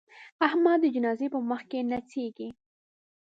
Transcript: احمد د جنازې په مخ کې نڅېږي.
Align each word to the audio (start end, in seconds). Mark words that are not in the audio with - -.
احمد 0.47 0.79
د 0.81 0.85
جنازې 0.95 1.27
په 1.33 1.39
مخ 1.49 1.61
کې 1.69 1.79
نڅېږي. 1.91 2.49